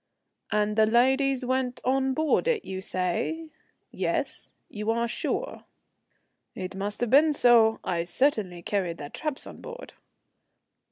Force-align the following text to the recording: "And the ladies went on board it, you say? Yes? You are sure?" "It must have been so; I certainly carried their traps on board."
"And 0.51 0.77
the 0.77 0.87
ladies 0.87 1.45
went 1.45 1.79
on 1.85 2.15
board 2.15 2.47
it, 2.47 2.65
you 2.65 2.81
say? 2.81 3.49
Yes? 3.91 4.51
You 4.67 4.89
are 4.89 5.07
sure?" 5.07 5.63
"It 6.55 6.73
must 6.73 7.01
have 7.01 7.11
been 7.11 7.33
so; 7.33 7.79
I 7.83 8.05
certainly 8.05 8.63
carried 8.63 8.97
their 8.97 9.11
traps 9.11 9.45
on 9.45 9.61
board." 9.61 9.93